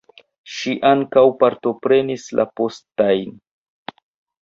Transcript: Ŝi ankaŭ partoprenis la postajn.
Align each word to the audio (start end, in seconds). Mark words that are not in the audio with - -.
Ŝi 0.53 0.73
ankaŭ 0.91 1.23
partoprenis 1.45 2.25
la 2.41 2.49
postajn. 2.61 3.41